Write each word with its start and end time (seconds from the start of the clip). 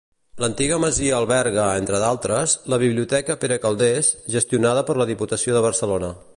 L'antiga 0.43 0.77
masia 0.83 1.11
alberga, 1.17 1.65
entre 1.81 1.99
d'altres, 2.05 2.57
la 2.75 2.81
biblioteca 2.85 3.37
Pere 3.45 3.61
Calders, 3.67 4.13
gestionada 4.37 4.87
per 4.89 4.97
la 5.03 5.11
Diputació 5.15 5.59
de 5.59 5.67
Barcelona. 5.71 6.15